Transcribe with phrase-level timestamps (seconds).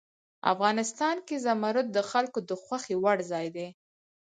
[0.53, 3.67] افغانستان کې زمرد د خلکو د خوښې وړ ځای دی.